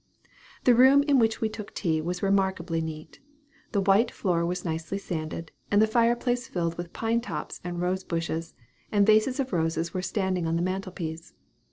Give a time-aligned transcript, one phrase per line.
[0.63, 3.19] The room in which we took tea was remarkably neat.
[3.71, 7.79] The white floor was nicely sanded, and the fire place filled with pine tops and
[7.79, 8.55] rose bushes;
[8.91, 11.33] and vases of roses were standing on the mantel piece.